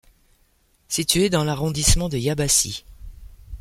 [0.87, 2.85] Situé dans l'arrondissement de Yabassi.